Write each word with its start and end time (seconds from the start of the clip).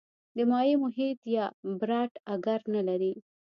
د 0.35 0.37
مایع 0.49 0.75
محیط 0.83 1.19
یا 1.35 1.45
براټ 1.79 2.11
اګر 2.33 2.59
نه 2.73 2.81
لري. 2.87 3.13